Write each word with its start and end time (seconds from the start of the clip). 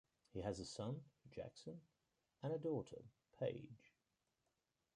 He 0.33 0.41
has 0.41 0.59
a 0.59 0.65
son, 0.65 1.03
Jackson, 1.29 1.79
and 2.41 2.51
a 2.53 2.57
daughter, 2.57 3.03
Paige. 3.39 3.93